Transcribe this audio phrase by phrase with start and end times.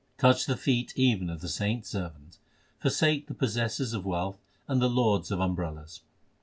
[0.17, 2.39] Touch the feet even of the saints servant.
[2.79, 5.99] Forsake the possessors of wealth and the lords of um brellas.